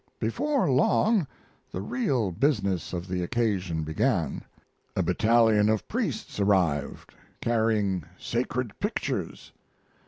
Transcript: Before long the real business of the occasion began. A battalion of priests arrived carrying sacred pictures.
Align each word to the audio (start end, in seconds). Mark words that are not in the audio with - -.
Before 0.19 0.67
long 0.67 1.27
the 1.71 1.83
real 1.83 2.31
business 2.31 2.91
of 2.91 3.07
the 3.07 3.21
occasion 3.21 3.83
began. 3.83 4.41
A 4.95 5.03
battalion 5.03 5.69
of 5.69 5.87
priests 5.87 6.39
arrived 6.39 7.13
carrying 7.39 8.03
sacred 8.17 8.73
pictures. 8.79 9.51